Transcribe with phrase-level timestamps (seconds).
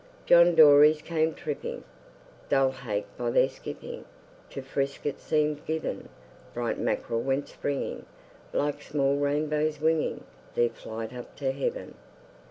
[0.25, 1.83] John dories came tripping;
[2.49, 4.05] Dull hake, by their skipping,
[4.49, 6.09] To frisk it seem'd given;
[6.55, 8.07] Bright mackrel went springing,
[8.51, 10.23] Like small rainbows winging
[10.55, 11.93] Their flight up to heaven.